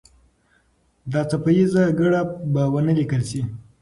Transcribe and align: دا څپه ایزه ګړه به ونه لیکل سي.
دا 1.11 1.21
څپه 1.29 1.51
ایزه 1.57 1.83
ګړه 1.99 2.21
به 2.53 2.61
ونه 2.73 2.93
لیکل 2.99 3.21
سي. 3.29 3.41